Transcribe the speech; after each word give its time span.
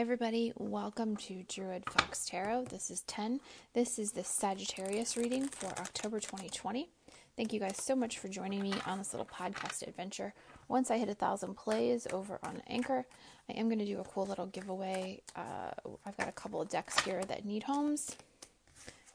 Hi, 0.00 0.02
everybody. 0.02 0.50
Welcome 0.56 1.14
to 1.16 1.44
Druid 1.46 1.84
Fox 1.90 2.24
Tarot. 2.24 2.64
This 2.70 2.90
is 2.90 3.02
10. 3.02 3.38
This 3.74 3.98
is 3.98 4.12
the 4.12 4.24
Sagittarius 4.24 5.14
reading 5.14 5.46
for 5.46 5.66
October 5.78 6.20
2020. 6.20 6.88
Thank 7.36 7.52
you 7.52 7.60
guys 7.60 7.76
so 7.76 7.94
much 7.94 8.18
for 8.18 8.28
joining 8.28 8.62
me 8.62 8.72
on 8.86 8.96
this 8.96 9.12
little 9.12 9.26
podcast 9.26 9.86
adventure. 9.86 10.32
Once 10.68 10.90
I 10.90 10.96
hit 10.96 11.10
a 11.10 11.14
thousand 11.14 11.54
plays 11.54 12.06
over 12.14 12.38
on 12.42 12.62
Anchor, 12.66 13.04
I 13.50 13.52
am 13.52 13.68
going 13.68 13.78
to 13.78 13.84
do 13.84 14.00
a 14.00 14.04
cool 14.04 14.24
little 14.24 14.46
giveaway. 14.46 15.20
Uh, 15.36 15.72
I've 16.06 16.16
got 16.16 16.28
a 16.28 16.32
couple 16.32 16.62
of 16.62 16.70
decks 16.70 16.98
here 17.00 17.22
that 17.26 17.44
need 17.44 17.64
homes. 17.64 18.16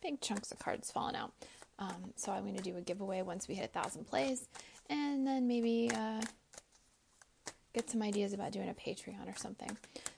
Big 0.04 0.22
chunks 0.22 0.52
of 0.52 0.60
cards 0.60 0.92
falling 0.92 1.16
out. 1.16 1.32
Um, 1.80 2.14
so 2.16 2.32
I'm 2.32 2.44
going 2.44 2.58
to 2.58 2.62
do 2.62 2.78
a 2.78 2.82
giveaway 2.82 3.24
once 3.24 3.48
we 3.48 3.56
hit 3.56 3.66
a 3.66 3.82
thousand 3.82 4.06
plays, 4.06 4.48
and 4.88 5.26
then 5.26 5.48
maybe 5.48 5.90
uh, 5.96 6.22
get 7.74 7.90
some 7.90 8.04
ideas 8.04 8.34
about 8.34 8.52
doing 8.52 8.70
a 8.70 8.76
Patreon 8.76 9.28
or 9.28 9.36
something. 9.36 9.76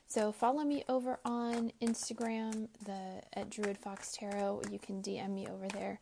So 0.08 0.32
follow 0.32 0.64
me 0.64 0.84
over 0.88 1.18
on 1.26 1.70
Instagram, 1.82 2.68
the 2.86 3.20
at 3.34 3.50
Druid 3.50 3.76
Fox 3.76 4.16
Tarot. 4.16 4.62
You 4.72 4.78
can 4.78 5.02
DM 5.02 5.34
me 5.34 5.46
over 5.46 5.68
there 5.68 6.00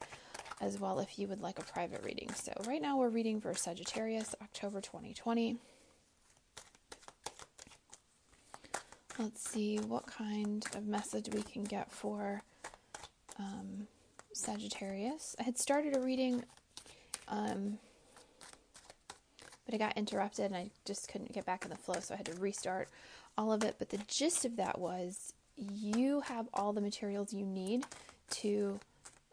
as 0.61 0.79
well 0.79 1.01
if 1.01 1.19
you 1.19 1.27
would 1.27 1.41
like 1.41 1.59
a 1.59 1.65
private 1.65 2.05
reading. 2.05 2.33
So 2.33 2.53
right 2.69 2.81
now 2.81 2.97
we're 2.97 3.09
reading 3.09 3.41
for 3.41 3.53
Sagittarius, 3.53 4.37
October 4.41 4.81
2020. 4.81 5.57
Let's 9.19 9.51
see 9.51 9.79
what 9.79 10.07
kind 10.07 10.65
of 10.77 10.87
message 10.87 11.29
we 11.33 11.43
can 11.43 11.65
get 11.65 11.91
for 11.91 12.43
um, 13.41 13.89
Sagittarius. 14.33 15.35
I 15.41 15.43
had 15.43 15.59
started 15.59 15.97
a 15.97 16.01
reading, 16.01 16.45
um, 17.27 17.79
but 19.67 19.75
I 19.75 19.79
got 19.79 19.97
interrupted 19.97 20.47
and 20.47 20.57
I 20.57 20.71
just 20.85 21.09
couldn't 21.09 21.33
get 21.33 21.45
back 21.45 21.65
in 21.65 21.71
the 21.71 21.77
flow, 21.77 22.01
so 22.01 22.15
I 22.15 22.17
had 22.17 22.27
to 22.27 22.41
restart 22.41 22.89
all 23.37 23.53
of 23.53 23.63
it. 23.63 23.77
But 23.79 23.91
the 23.91 23.99
gist 24.09 24.45
of 24.45 24.57
that 24.57 24.79
was 24.79 25.35
you 25.57 26.21
have 26.21 26.49
all 26.55 26.73
the 26.73 26.81
materials 26.81 27.35
you 27.35 27.45
need 27.45 27.85
to 28.31 28.81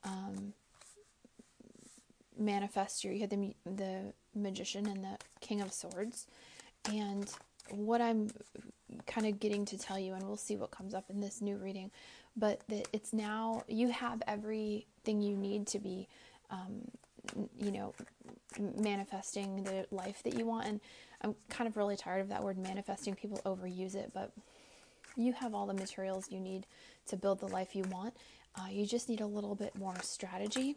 um, 0.04 0.54
manifest 2.38 3.04
your. 3.04 3.14
You 3.14 3.22
had 3.22 3.30
the 3.30 3.54
the 3.66 4.14
magician 4.36 4.88
and 4.88 5.04
the 5.04 5.18
king 5.40 5.62
of 5.62 5.72
swords, 5.72 6.28
and 6.92 7.30
what 7.70 8.02
I'm 8.02 8.30
kind 9.06 9.28
of 9.28 9.40
getting 9.40 9.66
to 9.66 9.78
tell 9.78 10.00
you, 10.00 10.14
and 10.14 10.24
we'll 10.24 10.38
see 10.38 10.56
what 10.56 10.72
comes 10.72 10.94
up 10.94 11.10
in 11.10 11.20
this 11.20 11.42
new 11.42 11.58
reading, 11.58 11.92
but 12.36 12.62
that 12.70 12.88
it's 12.94 13.14
now 13.14 13.64
you 13.68 13.90
have 13.90 14.22
everything 14.28 15.22
you 15.22 15.36
need 15.36 15.68
to 15.68 15.80
be, 15.80 16.08
um, 16.50 16.82
you 17.58 17.72
know, 17.72 17.94
manifesting 18.60 19.64
the 19.64 19.86
life 19.92 20.24
that 20.24 20.36
you 20.36 20.46
want. 20.46 20.68
And 20.68 20.80
I'm 21.22 21.36
kind 21.50 21.68
of 21.68 21.78
really 21.78 21.96
tired 21.96 22.22
of 22.22 22.30
that 22.30 22.44
word 22.44 22.58
manifesting. 22.58 23.16
People 23.16 23.40
overuse 23.46 23.96
it, 23.96 24.12
but 24.14 24.32
you 25.16 25.34
have 25.34 25.54
all 25.54 25.66
the 25.66 25.74
materials 25.74 26.32
you 26.32 26.40
need 26.40 26.66
to 27.08 27.18
build 27.18 27.40
the 27.40 27.48
life 27.48 27.76
you 27.76 27.84
want. 27.84 28.14
Uh, 28.56 28.68
you 28.70 28.86
just 28.86 29.10
need 29.10 29.22
a 29.22 29.26
little 29.26 29.56
bit 29.56 29.76
more 29.76 29.96
strategy 30.02 30.76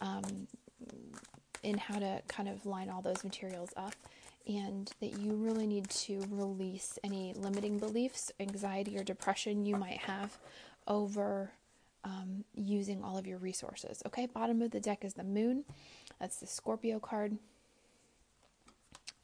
um, 0.00 0.46
in 1.62 1.78
how 1.78 1.98
to 1.98 2.22
kind 2.28 2.48
of 2.48 2.64
line 2.66 2.88
all 2.88 3.02
those 3.02 3.24
materials 3.24 3.70
up 3.76 3.94
and 4.46 4.90
that 5.00 5.18
you 5.18 5.34
really 5.34 5.66
need 5.66 5.88
to 5.88 6.24
release 6.30 6.98
any 7.04 7.32
limiting 7.34 7.78
beliefs, 7.78 8.32
anxiety, 8.40 8.98
or 8.98 9.04
depression 9.04 9.64
you 9.64 9.76
might 9.76 9.98
have 9.98 10.36
over 10.86 11.52
um, 12.04 12.44
using 12.54 13.02
all 13.02 13.16
of 13.16 13.26
your 13.26 13.38
resources. 13.38 14.02
Okay, 14.06 14.26
bottom 14.26 14.62
of 14.62 14.70
the 14.70 14.80
deck 14.80 15.04
is 15.04 15.14
the 15.14 15.24
moon. 15.24 15.64
That's 16.20 16.38
the 16.38 16.46
Scorpio 16.46 16.98
card. 16.98 17.36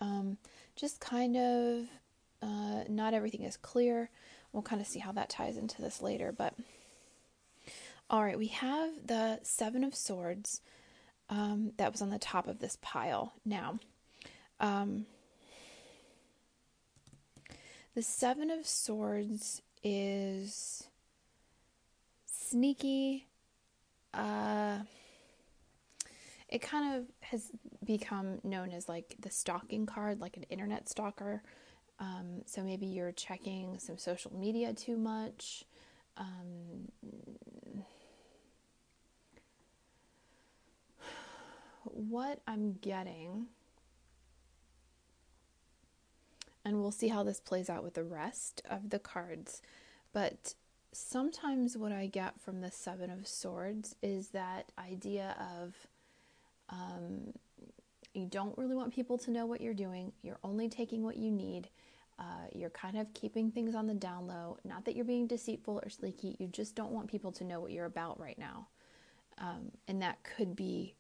Um, 0.01 0.39
just 0.77 1.01
kind 1.01 1.37
of 1.37 1.87
uh, 2.41 2.85
not 2.89 3.15
everything 3.15 3.43
is 3.43 3.57
clear. 3.57 4.11
We'll 4.53 4.63
kind 4.63 4.81
of 4.81 4.87
see 4.87 5.01
how 5.01 5.13
that 5.13 5.29
ties 5.29 5.57
into 5.57 5.83
this 5.83 6.01
later. 6.01 6.33
But 6.33 6.55
all 8.09 8.23
right, 8.23 8.39
we 8.39 8.49
have 8.49 8.91
the 9.07 9.41
Seven 9.43 9.85
of 9.85 9.95
Swords 9.95 10.61
um, 11.29 11.73
that 11.77 11.93
was 11.93 12.01
on 12.01 12.11
the 12.11 12.19
top 12.19 12.47
of 12.47 12.59
this 12.59 12.79
pile. 12.81 13.35
Now, 13.45 13.79
um, 14.61 15.07
the 17.95 18.03
Seven 18.03 18.51
of 18.51 18.67
Swords 18.67 19.63
is 19.83 20.85
sneaky. 22.51 23.27
Uh, 24.15 24.79
it 26.49 26.63
kind 26.63 26.97
of 26.97 27.05
has 27.21 27.51
become 27.85 28.41
known 28.43 28.71
as 28.71 28.89
like 28.89 29.17
the 29.21 29.31
stalking 29.31 29.87
card, 29.87 30.21
like 30.21 30.37
an 30.37 30.45
internet 30.45 30.89
stalker. 30.89 31.43
Um, 32.01 32.43
so 32.47 32.63
maybe 32.63 32.87
you're 32.87 33.13
checking 33.13 33.79
some 33.79 33.99
social 33.99 34.35
media 34.35 34.73
too 34.73 34.97
much. 34.97 35.65
Um, 36.17 36.89
what 41.83 42.41
I'm 42.47 42.79
getting, 42.81 43.47
and 46.65 46.81
we'll 46.81 46.93
see 46.93 47.09
how 47.09 47.23
this 47.23 47.41
plays 47.41 47.69
out 47.69 47.83
with 47.83 47.95
the 47.95 48.05
rest 48.05 48.63
of 48.69 48.91
the 48.91 48.99
cards, 48.99 49.63
but 50.13 50.55
sometimes 50.93 51.77
what 51.77 51.93
I 51.93 52.07
get 52.07 52.41
from 52.41 52.61
the 52.61 52.71
Seven 52.71 53.11
of 53.11 53.27
Swords 53.27 53.95
is 54.03 54.29
that 54.29 54.73
idea 54.79 55.37
of 55.61 55.75
um, 56.71 57.33
you 58.15 58.27
don't 58.27 58.57
really 58.59 58.75
want 58.75 58.93
people 58.93 59.19
to 59.19 59.31
know 59.31 59.47
what 59.47 59.61
you're 59.61 59.75
doing, 59.75 60.13
you're 60.23 60.39
only 60.43 60.69
taking 60.69 61.03
what 61.03 61.17
you 61.17 61.31
need. 61.31 61.69
Uh, 62.19 62.49
you're 62.53 62.71
kind 62.71 62.99
of 62.99 63.15
keeping 63.15 63.49
things 63.49 63.77
on 63.77 63.87
the 63.87 63.95
down 63.95 64.27
low. 64.27 64.59
Not 64.65 64.85
that 64.87 64.97
you're 64.97 65.05
being 65.05 65.29
deceitful 65.29 65.79
or 65.81 65.89
sneaky, 65.89 66.35
you 66.41 66.49
just 66.49 66.75
don't 66.75 66.91
want 66.91 67.09
people 67.09 67.31
to 67.31 67.45
know 67.45 67.61
what 67.61 67.71
you're 67.71 67.85
about 67.85 68.19
right 68.19 68.37
now. 68.37 68.67
Um, 69.39 69.71
and 69.87 70.03
that 70.03 70.19
could 70.25 70.57
be 70.57 70.95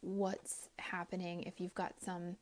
what's 0.00 0.68
happening 0.80 1.44
if 1.44 1.60
you've 1.60 1.74
got 1.74 1.94
some 2.00 2.36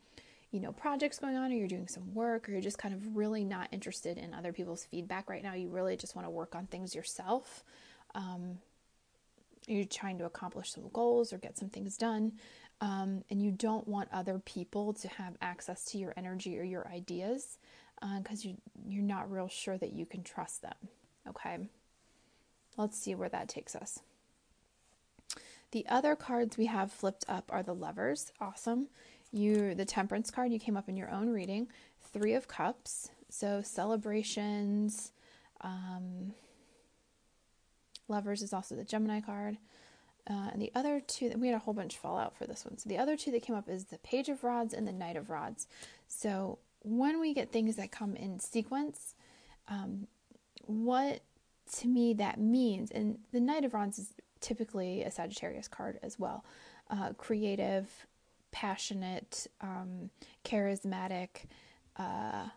you 0.53 0.61
know 0.61 0.71
projects 0.71 1.19
going 1.19 1.37
on 1.37 1.51
or 1.51 1.55
you're 1.55 1.67
doing 1.67 1.89
some 1.89 2.15
work 2.15 2.49
or 2.49 2.53
you're 2.53 2.61
just 2.61 2.79
kind 2.79 2.95
of 2.95 3.17
really 3.17 3.43
not 3.45 3.69
interested 3.73 4.19
in 4.19 4.33
other 4.33 4.53
people's 4.53 4.85
feedback 4.85 5.29
right 5.29 5.43
now 5.43 5.55
you 5.55 5.69
really 5.69 5.97
just 5.97 6.15
want 6.15 6.27
to 6.27 6.31
work 6.31 6.55
on 6.55 6.67
things 6.67 6.95
yourself 6.95 7.65
um, 8.15 8.59
you're 9.67 9.85
trying 9.85 10.19
to 10.19 10.25
accomplish 10.25 10.73
some 10.73 10.89
goals 10.93 11.33
or 11.33 11.39
get 11.39 11.59
some 11.59 11.71
things 11.71 11.97
done 11.97 12.33
um, 12.81 13.25
and 13.31 13.43
you 13.43 13.51
don't 13.51 13.89
want 13.89 14.09
other 14.13 14.39
people 14.45 14.93
to 14.93 15.09
have 15.09 15.35
access 15.41 15.85
to 15.87 15.99
your 15.99 16.13
energy 16.17 16.59
or 16.59 16.63
your 16.63 16.87
ideas 16.89 17.59
because 18.19 18.45
uh, 18.45 18.51
you, 18.51 18.57
you're 18.87 19.03
not 19.03 19.31
real 19.31 19.49
sure 19.49 19.79
that 19.79 19.93
you 19.93 20.05
can 20.05 20.23
trust 20.23 20.61
them 20.61 20.75
okay 21.27 21.59
let's 22.77 22.99
see 22.99 23.15
where 23.15 23.29
that 23.29 23.49
takes 23.49 23.75
us 23.75 24.01
the 25.73 25.87
other 25.89 26.15
cards 26.15 26.59
we 26.59 26.67
have 26.67 26.93
flipped 26.93 27.25
up 27.29 27.47
are 27.49 27.63
the 27.63 27.75
lovers. 27.75 28.31
Awesome. 28.41 28.89
You 29.33 29.75
the 29.75 29.85
temperance 29.85 30.31
card 30.31 30.53
you 30.53 30.59
came 30.59 30.77
up 30.77 30.89
in 30.89 30.97
your 30.97 31.11
own 31.11 31.31
reading. 31.31 31.69
Three 32.13 32.35
of 32.35 32.49
cups. 32.49 33.11
So 33.31 33.63
celebrations. 33.63 35.13
Um, 35.63 36.35
lovers 38.09 38.43
is 38.43 38.53
also 38.53 38.75
the 38.75 38.85
Gemini 38.85 39.21
card. 39.21 39.59
Uh, 40.31 40.51
and 40.53 40.63
the 40.63 40.71
other 40.75 41.01
two, 41.01 41.29
that 41.29 41.39
we 41.39 41.49
had 41.49 41.57
a 41.57 41.59
whole 41.59 41.75
bunch 41.75 41.97
fall 41.97 42.17
out 42.17 42.37
for 42.37 42.47
this 42.47 42.65
one. 42.65 42.79
So 42.79 42.89
the 42.89 42.99
other 42.99 43.17
two 43.17 43.33
that 43.33 43.43
came 43.43 43.57
up 43.57 43.69
is 43.69 43.87
the 43.87 43.99
Page 43.99 44.29
of 44.29 44.45
Rods 44.45 44.73
and 44.73 44.87
the 44.87 44.93
Knight 44.93 45.17
of 45.17 45.31
Rods. 45.31 45.67
So 46.07 46.59
when 46.83 47.21
we 47.21 47.35
get 47.35 47.51
things 47.51 47.75
that 47.77 47.91
come 47.91 48.15
in 48.15 48.39
sequence, 48.39 49.15
um, 49.69 50.07
what 50.67 51.23
to 51.79 51.89
me 51.89 52.15
that 52.15 52.39
means, 52.39 52.91
and 52.91 53.19
the 53.33 53.41
Knight 53.41 53.65
of 53.65 53.75
Rods 53.75 53.99
is 53.99 54.13
typically 54.41 55.03
a 55.03 55.11
Sagittarius 55.11 55.69
card 55.69 55.99
as 56.03 56.19
well. 56.19 56.45
Uh, 56.91 57.13
creative, 57.15 58.07
passionate, 58.53 59.47
um, 59.61 60.11
charismatic. 60.45 61.47
Uh, 61.97 62.49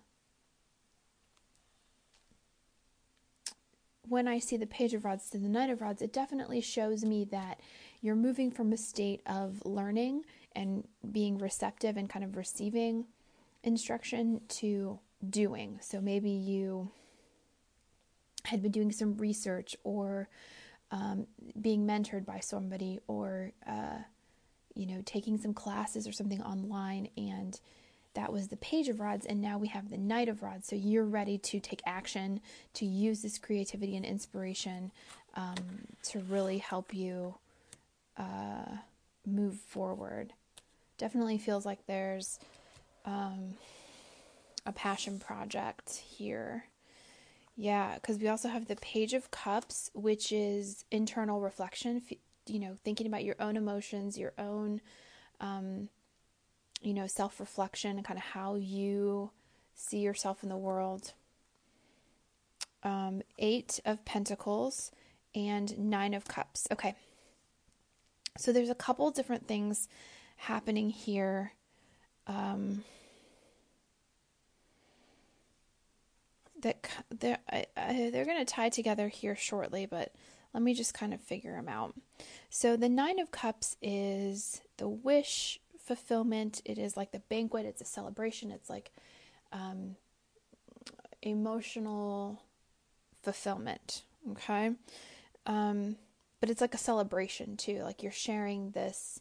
when 4.07 4.27
I 4.27 4.39
see 4.39 4.57
the 4.57 4.67
Page 4.67 4.93
of 4.93 5.03
Rods 5.03 5.29
to 5.31 5.37
the 5.37 5.49
Knight 5.49 5.69
of 5.69 5.81
Rods, 5.81 6.01
it 6.01 6.13
definitely 6.13 6.61
shows 6.61 7.03
me 7.03 7.25
that 7.31 7.59
you're 8.01 8.15
moving 8.15 8.51
from 8.51 8.71
a 8.71 8.77
state 8.77 9.21
of 9.25 9.65
learning 9.65 10.23
and 10.55 10.87
being 11.11 11.37
receptive 11.37 11.97
and 11.97 12.09
kind 12.09 12.23
of 12.23 12.37
receiving 12.37 13.05
instruction 13.63 14.41
to 14.47 14.99
doing. 15.27 15.79
So 15.81 15.99
maybe 15.99 16.29
you 16.29 16.91
had 18.45 18.61
been 18.61 18.71
doing 18.71 18.91
some 18.91 19.17
research 19.17 19.75
or 19.83 20.29
um, 20.91 21.25
being 21.59 21.87
mentored 21.87 22.25
by 22.25 22.39
somebody 22.39 22.99
or 23.07 23.51
uh, 23.67 23.99
you 24.75 24.85
know 24.85 25.01
taking 25.05 25.37
some 25.37 25.53
classes 25.53 26.07
or 26.07 26.11
something 26.11 26.41
online 26.41 27.09
and 27.17 27.59
that 28.15 28.31
was 28.31 28.47
the 28.47 28.57
page 28.57 28.87
of 28.89 28.99
rods 28.99 29.25
and 29.25 29.41
now 29.41 29.57
we 29.57 29.67
have 29.67 29.89
the 29.89 29.97
knight 29.97 30.27
of 30.27 30.41
rods. 30.41 30.67
So 30.67 30.75
you're 30.75 31.05
ready 31.05 31.37
to 31.37 31.59
take 31.59 31.81
action 31.85 32.41
to 32.73 32.85
use 32.85 33.21
this 33.21 33.37
creativity 33.37 33.95
and 33.95 34.05
inspiration 34.05 34.91
um, 35.35 35.55
to 36.03 36.19
really 36.19 36.57
help 36.57 36.93
you 36.93 37.35
uh, 38.17 38.77
move 39.27 39.57
forward. 39.57 40.33
Definitely 40.97 41.37
feels 41.37 41.65
like 41.65 41.85
there's 41.85 42.39
um, 43.05 43.55
a 44.65 44.71
passion 44.71 45.19
project 45.19 45.95
here. 45.95 46.65
Yeah 47.57 47.95
because 47.95 48.17
we 48.17 48.27
also 48.27 48.49
have 48.49 48.67
the 48.67 48.75
page 48.77 49.13
of 49.13 49.31
cups 49.31 49.89
which 49.93 50.31
is 50.31 50.83
internal 50.91 51.39
reflection 51.39 52.01
you 52.47 52.59
know 52.59 52.75
thinking 52.83 53.07
about 53.07 53.23
your 53.23 53.35
own 53.39 53.57
emotions 53.57 54.17
your 54.17 54.33
own 54.37 54.81
um, 55.39 55.89
you 56.81 56.93
know, 56.93 57.07
self 57.07 57.39
reflection 57.39 57.97
and 57.97 58.05
kind 58.05 58.17
of 58.17 58.23
how 58.23 58.55
you 58.55 59.31
see 59.73 59.99
yourself 59.99 60.43
in 60.43 60.49
the 60.49 60.57
world. 60.57 61.13
Um, 62.83 63.23
eight 63.39 63.79
of 63.85 64.05
Pentacles 64.05 64.91
and 65.33 65.77
Nine 65.77 66.13
of 66.13 66.25
Cups. 66.27 66.67
Okay. 66.71 66.95
So 68.37 68.51
there's 68.51 68.69
a 68.69 68.75
couple 68.75 69.09
different 69.11 69.47
things 69.47 69.87
happening 70.37 70.89
here. 70.89 71.53
Um, 72.27 72.83
that 76.61 76.87
they're, 77.09 77.39
they're 77.75 78.25
going 78.25 78.43
to 78.43 78.45
tie 78.45 78.69
together 78.69 79.07
here 79.07 79.35
shortly, 79.35 79.85
but 79.85 80.13
let 80.55 80.63
me 80.63 80.73
just 80.73 80.93
kind 80.93 81.13
of 81.13 81.19
figure 81.19 81.51
them 81.51 81.67
out. 81.67 81.93
So 82.49 82.77
the 82.77 82.87
Nine 82.87 83.19
of 83.19 83.29
Cups 83.29 83.75
is 83.81 84.61
the 84.77 84.87
wish 84.87 85.59
fulfillment. 85.77 86.61
It 86.63 86.77
is 86.77 86.95
like 86.95 87.11
the 87.11 87.19
banquet. 87.19 87.65
It's 87.65 87.81
a 87.81 87.85
celebration. 87.85 88.51
It's 88.51 88.69
like 88.69 88.93
um, 89.51 89.97
emotional 91.21 92.41
fulfillment. 93.21 94.03
Okay. 94.31 94.71
Um, 95.45 95.97
but 96.39 96.49
it's 96.49 96.61
like 96.61 96.73
a 96.73 96.77
celebration 96.77 97.57
too. 97.57 97.81
Like 97.83 98.01
you're 98.01 98.13
sharing 98.13 98.71
this 98.71 99.19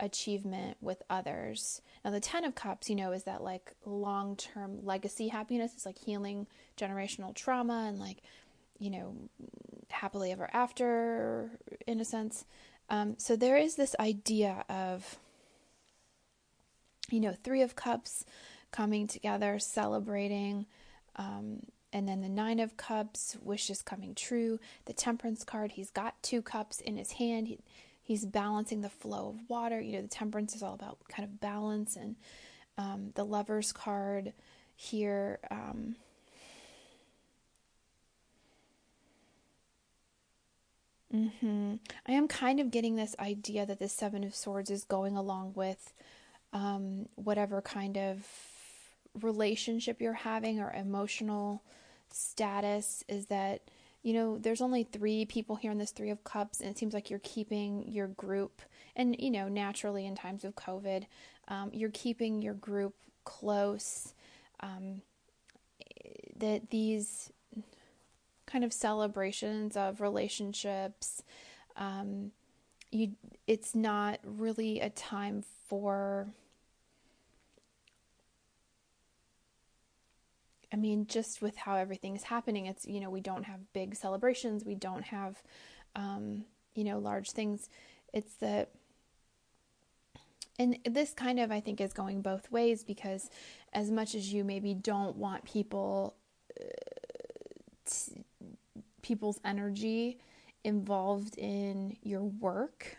achievement 0.00 0.78
with 0.80 1.02
others. 1.10 1.82
Now, 2.02 2.10
the 2.10 2.20
Ten 2.20 2.44
of 2.44 2.54
Cups, 2.54 2.88
you 2.88 2.96
know, 2.96 3.12
is 3.12 3.24
that 3.24 3.42
like 3.42 3.74
long 3.84 4.34
term 4.34 4.82
legacy 4.82 5.28
happiness. 5.28 5.72
It's 5.74 5.84
like 5.84 5.98
healing 5.98 6.46
generational 6.78 7.34
trauma 7.34 7.84
and 7.86 7.98
like, 7.98 8.22
you 8.80 8.90
know, 8.90 9.14
happily 9.90 10.32
ever 10.32 10.50
after 10.52 11.52
in 11.86 12.00
a 12.00 12.04
sense. 12.04 12.44
Um, 12.88 13.14
so 13.18 13.36
there 13.36 13.56
is 13.56 13.76
this 13.76 13.94
idea 14.00 14.64
of 14.68 15.20
you 17.10 17.20
know, 17.20 17.34
Three 17.42 17.62
of 17.62 17.76
Cups 17.76 18.24
coming 18.70 19.06
together, 19.06 19.58
celebrating. 19.58 20.66
Um, 21.16 21.60
and 21.92 22.08
then 22.08 22.20
the 22.20 22.28
Nine 22.28 22.60
of 22.60 22.76
Cups, 22.76 23.36
wishes 23.42 23.82
coming 23.82 24.14
true. 24.14 24.60
The 24.84 24.92
Temperance 24.92 25.44
card, 25.44 25.72
he's 25.72 25.90
got 25.90 26.22
two 26.22 26.40
cups 26.40 26.80
in 26.80 26.96
his 26.96 27.12
hand. 27.12 27.48
He, 27.48 27.58
he's 28.00 28.24
balancing 28.24 28.80
the 28.80 28.88
flow 28.88 29.30
of 29.30 29.50
water. 29.50 29.80
You 29.80 29.94
know, 29.94 30.02
the 30.02 30.08
Temperance 30.08 30.54
is 30.54 30.62
all 30.62 30.74
about 30.74 30.98
kind 31.08 31.28
of 31.28 31.40
balance. 31.40 31.96
And 31.96 32.16
um, 32.78 33.10
the 33.14 33.24
Lover's 33.24 33.72
card 33.72 34.32
here. 34.76 35.40
Um, 35.50 35.96
mm-hmm. 41.14 41.74
I 42.06 42.12
am 42.12 42.28
kind 42.28 42.60
of 42.60 42.70
getting 42.70 42.96
this 42.96 43.16
idea 43.18 43.66
that 43.66 43.78
the 43.78 43.88
Seven 43.88 44.24
of 44.24 44.34
Swords 44.34 44.70
is 44.70 44.84
going 44.84 45.16
along 45.16 45.52
with 45.54 45.92
um, 46.52 47.08
whatever 47.16 47.62
kind 47.62 47.96
of 47.96 48.26
relationship 49.20 50.00
you're 50.00 50.12
having 50.12 50.60
or 50.60 50.72
emotional 50.72 51.62
status 52.10 53.04
is 53.08 53.26
that 53.26 53.62
you 54.02 54.12
know 54.12 54.38
there's 54.38 54.60
only 54.60 54.82
three 54.82 55.24
people 55.24 55.56
here 55.56 55.70
in 55.70 55.78
this 55.78 55.90
three 55.90 56.10
of 56.10 56.24
cups 56.24 56.60
and 56.60 56.70
it 56.70 56.78
seems 56.78 56.94
like 56.94 57.10
you're 57.10 57.20
keeping 57.20 57.84
your 57.88 58.08
group 58.08 58.62
and 58.96 59.16
you 59.18 59.30
know 59.30 59.48
naturally 59.48 60.06
in 60.06 60.14
times 60.14 60.44
of 60.44 60.54
covid 60.54 61.04
um, 61.48 61.70
you're 61.72 61.90
keeping 61.90 62.40
your 62.42 62.54
group 62.54 62.94
close 63.24 64.14
um, 64.60 65.02
that 66.36 66.70
these 66.70 67.30
kind 68.50 68.64
of 68.64 68.72
celebrations 68.72 69.76
of 69.76 70.00
relationships 70.00 71.22
um, 71.76 72.32
you 72.90 73.12
it's 73.46 73.74
not 73.74 74.18
really 74.24 74.80
a 74.80 74.90
time 74.90 75.44
for 75.68 76.28
I 80.72 80.76
mean, 80.76 81.06
just 81.06 81.42
with 81.42 81.56
how 81.56 81.74
everything's 81.74 82.22
happening, 82.22 82.66
it's, 82.66 82.86
you 82.86 83.00
know, 83.00 83.10
we 83.10 83.20
don't 83.20 83.44
have 83.44 83.72
big 83.72 83.96
celebrations, 83.96 84.64
we 84.64 84.76
don't 84.76 85.02
have, 85.02 85.42
um, 85.96 86.44
you 86.74 86.84
know, 86.84 86.98
large 86.98 87.32
things. 87.32 87.68
It's 88.12 88.34
the, 88.34 88.68
and 90.58 90.78
this 90.84 91.12
kind 91.12 91.40
of, 91.40 91.50
I 91.50 91.60
think, 91.60 91.80
is 91.80 91.92
going 91.92 92.22
both 92.22 92.52
ways 92.52 92.84
because 92.84 93.30
as 93.72 93.90
much 93.90 94.14
as 94.14 94.32
you 94.32 94.44
maybe 94.44 94.74
don't 94.74 95.16
want 95.16 95.44
people, 95.44 96.14
uh, 96.60 96.64
people's 99.02 99.40
energy 99.44 100.18
involved 100.64 101.38
in 101.38 101.96
your 102.02 102.22
work, 102.22 102.98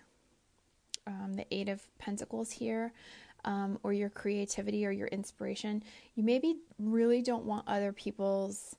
um, 1.07 1.33
the 1.35 1.45
Eight 1.51 1.69
of 1.69 1.81
Pentacles 1.99 2.51
here, 2.51 2.93
um, 3.45 3.79
or 3.83 3.93
your 3.93 4.09
creativity 4.09 4.85
or 4.85 4.91
your 4.91 5.07
inspiration, 5.07 5.83
you 6.15 6.23
maybe 6.23 6.57
really 6.79 7.21
don't 7.21 7.45
want 7.45 7.67
other 7.67 7.91
people's, 7.91 8.75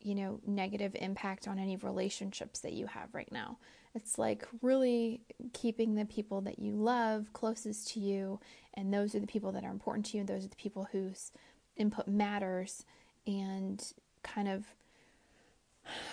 you 0.00 0.14
know, 0.14 0.40
negative 0.46 0.96
impact 0.98 1.46
on 1.48 1.58
any 1.58 1.76
relationships 1.76 2.60
that 2.60 2.72
you 2.72 2.86
have 2.86 3.14
right 3.14 3.30
now. 3.30 3.58
It's 3.94 4.18
like 4.18 4.46
really 4.62 5.22
keeping 5.52 5.94
the 5.94 6.04
people 6.04 6.42
that 6.42 6.58
you 6.58 6.72
love 6.72 7.32
closest 7.32 7.88
to 7.92 8.00
you, 8.00 8.40
and 8.74 8.92
those 8.92 9.14
are 9.14 9.20
the 9.20 9.26
people 9.26 9.52
that 9.52 9.64
are 9.64 9.70
important 9.70 10.06
to 10.06 10.16
you, 10.16 10.20
and 10.20 10.28
those 10.28 10.44
are 10.44 10.48
the 10.48 10.56
people 10.56 10.88
whose 10.92 11.32
input 11.76 12.06
matters, 12.06 12.84
and 13.26 13.92
kind 14.22 14.48
of 14.48 14.64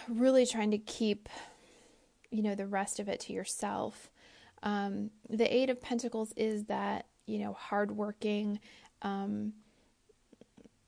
really 0.07 0.45
trying 0.45 0.71
to 0.71 0.77
keep, 0.77 1.29
you 2.31 2.41
know, 2.41 2.55
the 2.55 2.67
rest 2.67 2.99
of 2.99 3.07
it 3.07 3.19
to 3.21 3.33
yourself. 3.33 4.09
Um, 4.61 5.11
the 5.29 5.53
Eight 5.53 5.69
of 5.69 5.81
Pentacles 5.81 6.33
is 6.37 6.65
that 6.65 7.07
you 7.25 7.39
know, 7.39 7.53
hardworking. 7.53 8.59
Um, 9.01 9.53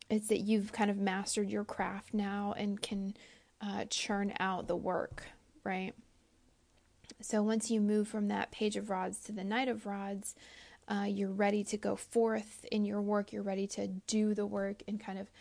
it's 0.10 0.28
that 0.28 0.42
you've 0.42 0.72
kind 0.72 0.92
of 0.92 0.98
mastered 0.98 1.50
your 1.50 1.64
craft 1.64 2.14
now 2.14 2.54
and 2.58 2.82
can 2.82 3.16
uh, 3.62 3.86
churn 3.90 4.34
out 4.40 4.68
the 4.68 4.76
work, 4.76 5.26
right? 5.64 5.94
So 7.22 7.42
once 7.42 7.72
you 7.72 7.82
move 7.82 8.08
from 8.08 8.28
that 8.28 8.52
page 8.52 8.76
of 8.76 8.90
rods 8.90 9.20
to 9.22 9.32
the 9.32 9.44
knight 9.44 9.68
of 9.68 9.86
rods, 9.86 10.36
uh, 10.88 11.06
you're 11.08 11.32
ready 11.32 11.64
to 11.64 11.78
go 11.78 11.96
forth 11.96 12.66
in 12.72 12.86
your 12.86 13.02
work. 13.02 13.34
You're 13.34 13.42
ready 13.42 13.66
to 13.68 13.88
do 13.88 14.36
the 14.36 14.46
work 14.46 14.84
and 14.88 15.00
kind 15.00 15.18
of 15.18 15.32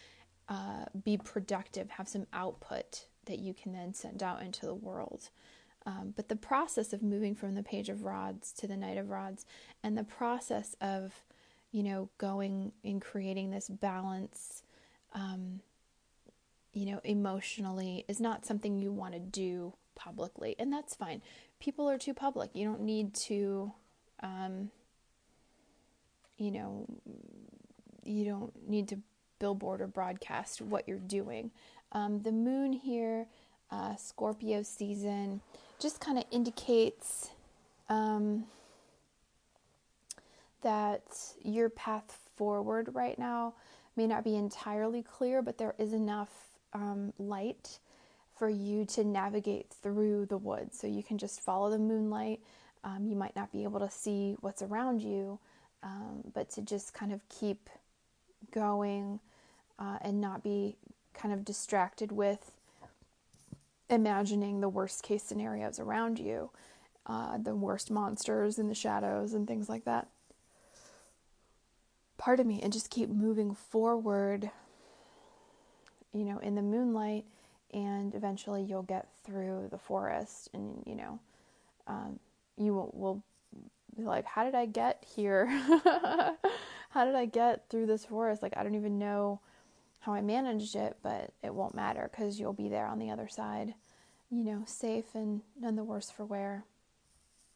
uh, 0.48 0.84
be 1.04 1.18
productive, 1.18 1.90
have 1.90 2.08
some 2.08 2.26
output 2.32 3.06
that 3.26 3.38
you 3.38 3.54
can 3.54 3.72
then 3.72 3.94
send 3.94 4.22
out 4.22 4.42
into 4.42 4.66
the 4.66 4.74
world. 4.74 5.30
Um, 5.86 6.14
but 6.16 6.28
the 6.28 6.36
process 6.36 6.92
of 6.92 7.02
moving 7.02 7.34
from 7.34 7.54
the 7.54 7.62
page 7.62 7.88
of 7.88 8.04
rods 8.04 8.52
to 8.54 8.66
the 8.66 8.76
knight 8.76 8.96
of 8.96 9.10
rods 9.10 9.44
and 9.82 9.98
the 9.98 10.04
process 10.04 10.74
of, 10.80 11.22
you 11.72 11.82
know, 11.82 12.08
going 12.16 12.72
and 12.82 13.02
creating 13.02 13.50
this 13.50 13.68
balance, 13.68 14.62
um, 15.12 15.60
you 16.72 16.86
know, 16.86 17.00
emotionally 17.04 18.04
is 18.08 18.18
not 18.20 18.46
something 18.46 18.78
you 18.78 18.92
want 18.92 19.12
to 19.12 19.20
do 19.20 19.74
publicly. 19.94 20.56
And 20.58 20.72
that's 20.72 20.94
fine. 20.94 21.20
People 21.60 21.88
are 21.88 21.98
too 21.98 22.14
public. 22.14 22.50
You 22.54 22.66
don't 22.66 22.82
need 22.82 23.14
to, 23.14 23.72
um, 24.20 24.70
you 26.38 26.50
know, 26.50 26.86
you 28.04 28.24
don't 28.24 28.68
need 28.68 28.88
to 28.88 28.98
billboard 29.38 29.80
or 29.80 29.86
broadcast 29.86 30.62
what 30.62 30.88
you're 30.88 30.98
doing. 30.98 31.50
Um, 31.92 32.22
the 32.22 32.32
moon 32.32 32.72
here, 32.72 33.26
uh, 33.70 33.96
Scorpio 33.96 34.62
season 34.62 35.40
just 35.78 36.00
kind 36.00 36.18
of 36.18 36.24
indicates 36.30 37.30
um, 37.88 38.44
that 40.62 41.02
your 41.42 41.68
path 41.68 42.18
forward 42.36 42.90
right 42.92 43.18
now 43.18 43.54
may 43.96 44.06
not 44.06 44.24
be 44.24 44.34
entirely 44.36 45.02
clear, 45.02 45.42
but 45.42 45.58
there 45.58 45.74
is 45.78 45.92
enough 45.92 46.30
um, 46.72 47.12
light 47.18 47.78
for 48.36 48.48
you 48.48 48.84
to 48.84 49.04
navigate 49.04 49.72
through 49.82 50.26
the 50.26 50.36
woods. 50.36 50.78
So 50.78 50.86
you 50.86 51.02
can 51.02 51.18
just 51.18 51.40
follow 51.40 51.70
the 51.70 51.78
moonlight. 51.78 52.40
Um, 52.82 53.06
you 53.06 53.14
might 53.14 53.36
not 53.36 53.52
be 53.52 53.62
able 53.62 53.80
to 53.80 53.90
see 53.90 54.36
what's 54.40 54.62
around 54.62 55.00
you, 55.00 55.38
um, 55.82 56.24
but 56.34 56.50
to 56.50 56.62
just 56.62 56.92
kind 56.92 57.12
of 57.12 57.20
keep 57.28 57.70
going 58.50 59.20
uh, 59.78 59.98
and 60.00 60.20
not 60.20 60.42
be 60.42 60.76
kind 61.14 61.32
of 61.32 61.44
distracted 61.44 62.12
with 62.12 62.52
imagining 63.88 64.60
the 64.60 64.68
worst 64.68 65.02
case 65.02 65.22
scenarios 65.22 65.78
around 65.78 66.18
you, 66.18 66.50
uh, 67.06 67.38
the 67.38 67.54
worst 67.54 67.90
monsters 67.90 68.58
in 68.58 68.68
the 68.68 68.74
shadows 68.74 69.34
and 69.34 69.46
things 69.46 69.68
like 69.68 69.84
that. 69.84 70.08
Pardon 72.16 72.46
me, 72.46 72.60
and 72.62 72.72
just 72.72 72.90
keep 72.90 73.08
moving 73.08 73.54
forward, 73.54 74.50
you 76.12 76.24
know, 76.24 76.38
in 76.38 76.54
the 76.54 76.62
moonlight, 76.62 77.24
and 77.72 78.14
eventually 78.14 78.62
you'll 78.62 78.82
get 78.82 79.08
through 79.24 79.68
the 79.70 79.78
forest, 79.78 80.48
and 80.54 80.82
you 80.86 80.94
know, 80.94 81.18
um, 81.86 82.18
you 82.56 82.72
will, 82.72 82.90
will 82.94 83.22
be 83.96 84.04
like, 84.04 84.24
How 84.24 84.44
did 84.44 84.54
I 84.54 84.66
get 84.66 85.04
here? 85.14 85.46
How 86.94 87.04
did 87.04 87.16
I 87.16 87.26
get 87.26 87.68
through 87.68 87.86
this 87.86 88.04
forest? 88.04 88.40
Like, 88.40 88.56
I 88.56 88.62
don't 88.62 88.76
even 88.76 89.00
know 89.00 89.40
how 89.98 90.14
I 90.14 90.20
managed 90.20 90.76
it, 90.76 90.96
but 91.02 91.32
it 91.42 91.52
won't 91.52 91.74
matter 91.74 92.08
because 92.08 92.38
you'll 92.38 92.52
be 92.52 92.68
there 92.68 92.86
on 92.86 93.00
the 93.00 93.10
other 93.10 93.26
side, 93.26 93.74
you 94.30 94.44
know, 94.44 94.62
safe 94.64 95.06
and 95.12 95.40
none 95.60 95.74
the 95.74 95.82
worse 95.82 96.08
for 96.08 96.24
wear. 96.24 96.62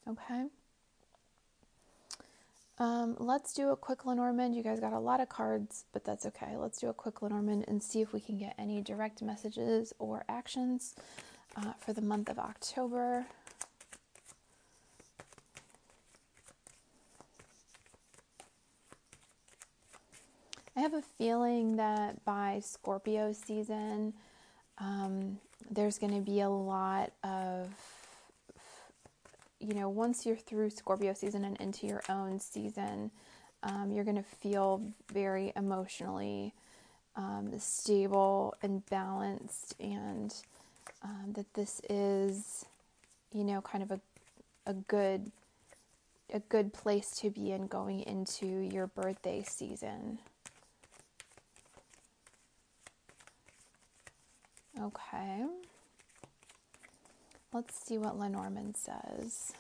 Okay? 0.09 0.47
Um, 2.81 3.15
let's 3.21 3.53
do 3.53 3.71
a 3.71 3.77
quick 3.77 4.05
Lenormand. 4.05 4.57
You 4.57 4.65
guys 4.65 4.81
got 4.81 4.93
a 4.93 4.99
lot 4.99 5.21
of 5.21 5.29
cards, 5.29 5.85
but 5.93 6.05
that's 6.05 6.27
okay. 6.27 6.57
Let's 6.57 6.81
do 6.81 6.89
a 6.89 6.93
quick 6.95 7.23
Lenormand 7.23 7.67
and 7.69 7.81
see 7.81 8.01
if 8.01 8.13
we 8.13 8.19
can 8.19 8.39
get 8.39 8.57
any 8.59 8.81
direct 8.81 9.23
messages 9.23 9.93
or 10.01 10.25
actions 10.29 10.97
uh, 11.55 11.75
for 11.79 11.93
the 11.93 12.03
month 12.03 12.29
of 12.29 12.41
October. 12.41 13.27
I 20.79 20.83
have 20.83 20.95
a 20.95 21.03
feeling 21.03 21.75
that 21.79 22.25
by 22.25 22.61
Scorpio 22.63 23.33
season, 23.33 24.13
um, 24.79 25.41
there's 25.69 25.99
going 25.99 26.15
to 26.15 26.21
be 26.21 26.39
a 26.39 26.49
lot 26.49 27.11
of, 27.25 27.69
you 29.59 29.75
know, 29.75 29.89
once 29.89 30.25
you're 30.25 30.37
through 30.37 30.71
Scorpio 30.71 31.15
season 31.15 31.45
and 31.45 31.57
into 31.57 31.89
your 31.89 32.05
own 32.09 32.39
season, 32.39 33.11
um, 33.65 33.91
you're 33.91 34.05
going 34.05 34.19
to 34.19 34.23
feel 34.23 34.81
very 35.13 35.53
emotionally 35.57 36.55
um, 37.17 37.51
stable 37.59 38.55
and 38.63 38.87
balanced, 38.87 39.75
and 39.81 40.33
um, 41.03 41.33
that 41.33 41.53
this 41.55 41.83
is, 41.91 42.67
you 43.33 43.43
know, 43.43 43.61
kind 43.63 43.83
of 43.83 43.91
a, 43.91 44.01
a 44.65 44.75
good 44.75 45.33
a 46.33 46.39
good 46.39 46.73
place 46.73 47.19
to 47.19 47.31
be 47.31 47.51
in 47.51 47.67
going 47.67 48.03
into 48.03 48.47
your 48.47 48.87
birthday 48.87 49.43
season. 49.43 50.19
Okay. 54.81 55.45
Let's 57.53 57.85
see 57.85 57.99
what 57.99 58.19
Lenormand 58.19 58.77
says. 58.77 59.53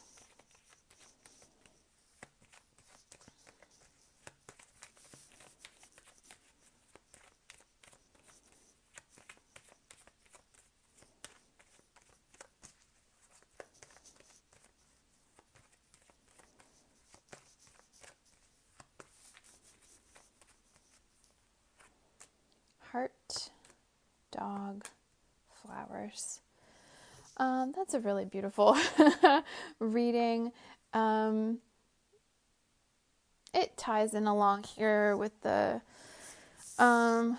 Heart, 22.92 23.50
dog, 24.30 24.84
flowers. 25.68 26.40
Um, 27.36 27.72
that's 27.76 27.94
a 27.94 28.00
really 28.00 28.24
beautiful 28.24 28.76
reading. 29.78 30.52
Um, 30.92 31.58
it 33.54 33.76
ties 33.76 34.14
in 34.14 34.26
along 34.26 34.64
here 34.64 35.16
with 35.16 35.40
the 35.42 35.80
um, 36.78 37.38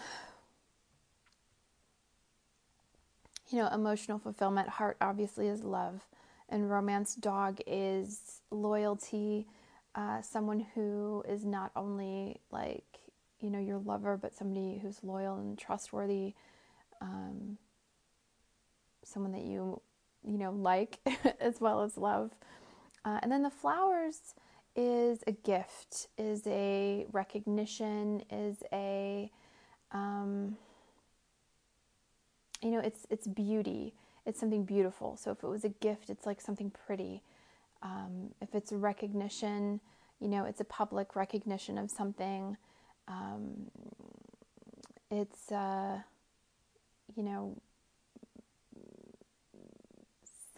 you 3.50 3.58
know 3.58 3.68
emotional 3.74 4.20
fulfillment. 4.20 4.70
Heart 4.70 4.98
obviously 5.02 5.48
is 5.48 5.64
love, 5.64 6.08
and 6.48 6.70
romance. 6.70 7.16
Dog 7.16 7.60
is 7.68 8.42
loyalty. 8.52 9.48
Uh, 9.96 10.22
someone 10.22 10.66
who 10.76 11.24
is 11.28 11.46
not 11.46 11.72
only 11.76 12.40
like 12.52 12.86
you 13.42 13.50
know 13.50 13.60
your 13.60 13.80
lover, 13.80 14.18
but 14.18 14.36
somebody 14.36 14.80
who's 14.82 15.04
loyal 15.04 15.38
and 15.38 15.58
trustworthy. 15.58 16.36
Um, 17.02 17.58
someone 19.10 19.32
that 19.32 19.44
you 19.44 19.82
you 20.24 20.38
know 20.38 20.52
like 20.52 21.00
as 21.40 21.60
well 21.60 21.82
as 21.82 21.98
love. 21.98 22.32
Uh, 23.06 23.20
and 23.22 23.32
then 23.32 23.44
the 23.44 23.50
flowers 23.50 24.34
is 24.76 25.24
a 25.28 25.32
gift 25.32 26.08
is 26.18 26.46
a 26.48 27.06
recognition 27.12 28.22
is 28.30 28.64
a 28.72 29.32
um, 29.92 30.58
you 32.62 32.72
know 32.72 32.80
it's 32.80 33.06
it's 33.10 33.28
beauty. 33.28 33.94
It's 34.26 34.40
something 34.40 34.64
beautiful. 34.66 35.18
So 35.18 35.32
if 35.32 35.44
it 35.44 35.48
was 35.48 35.64
a 35.64 35.70
gift 35.70 36.10
it's 36.10 36.26
like 36.26 36.42
something 36.42 36.72
pretty. 36.72 37.24
Um, 37.82 38.34
if 38.42 38.54
it's 38.54 38.72
a 38.72 38.78
recognition 38.78 39.80
you 40.20 40.28
know 40.28 40.44
it's 40.46 40.60
a 40.60 40.66
public 40.66 41.16
recognition 41.16 41.78
of 41.78 41.90
something. 41.90 42.58
Um, 43.08 43.72
it's 45.10 45.52
uh, 45.52 46.00
you 47.16 47.24
know 47.24 47.58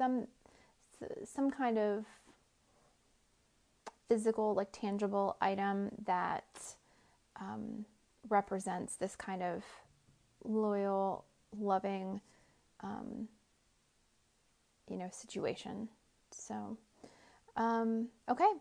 some 0.01 0.25
some 1.25 1.51
kind 1.51 1.77
of 1.77 2.05
physical, 4.07 4.55
like 4.55 4.69
tangible 4.71 5.37
item 5.39 5.89
that 6.05 6.75
um, 7.39 7.85
represents 8.29 8.95
this 8.95 9.15
kind 9.15 9.43
of 9.43 9.63
loyal, 10.43 11.25
loving, 11.57 12.19
um, 12.81 13.27
you 14.89 14.97
know, 14.97 15.09
situation. 15.11 15.87
So, 16.31 16.77
um, 17.55 18.07
okay. 18.27 18.51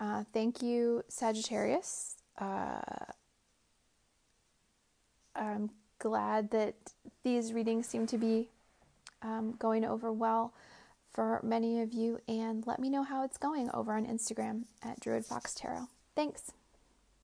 Uh, 0.00 0.24
thank 0.32 0.60
you, 0.60 1.04
Sagittarius. 1.08 2.16
Uh, 2.36 2.80
I'm 5.36 5.70
glad 5.98 6.50
that 6.50 6.74
these 7.22 7.52
readings 7.52 7.86
seem 7.86 8.06
to 8.08 8.18
be 8.18 8.48
um, 9.24 9.56
going 9.58 9.84
over 9.84 10.12
well 10.12 10.54
for 11.12 11.40
many 11.42 11.80
of 11.80 11.92
you. 11.92 12.20
And 12.28 12.64
let 12.66 12.78
me 12.78 12.90
know 12.90 13.02
how 13.02 13.24
it's 13.24 13.38
going 13.38 13.70
over 13.74 13.94
on 13.94 14.06
Instagram 14.06 14.64
at 14.82 15.00
Druid 15.00 15.24
Fox 15.24 15.54
Tarot. 15.54 15.88
Thanks. 16.14 16.52